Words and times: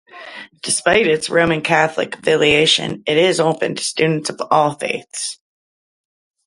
Despite 0.63 1.05
its 1.05 1.29
Roman 1.29 1.61
Catholic 1.61 2.17
affiliation, 2.17 3.03
it 3.05 3.17
is 3.17 3.39
open 3.39 3.75
to 3.75 3.83
students 3.83 4.31
of 4.31 4.41
all 4.49 4.73
faiths. 4.73 5.37